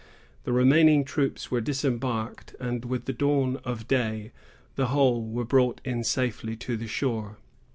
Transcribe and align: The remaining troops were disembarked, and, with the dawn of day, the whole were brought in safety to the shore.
The 0.45 0.51
remaining 0.51 1.03
troops 1.05 1.51
were 1.51 1.61
disembarked, 1.61 2.55
and, 2.59 2.85
with 2.85 3.05
the 3.05 3.13
dawn 3.13 3.57
of 3.63 3.87
day, 3.87 4.31
the 4.75 4.87
whole 4.87 5.23
were 5.29 5.45
brought 5.45 5.79
in 5.85 6.03
safety 6.03 6.55
to 6.55 6.75
the 6.75 6.87
shore. 6.87 7.37